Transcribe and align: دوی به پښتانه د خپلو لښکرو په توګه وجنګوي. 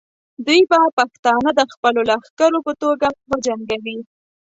دوی 0.45 0.61
به 0.69 0.79
پښتانه 0.97 1.49
د 1.59 1.61
خپلو 1.73 2.01
لښکرو 2.09 2.59
په 2.67 2.73
توګه 2.81 3.07
وجنګوي. 3.29 3.97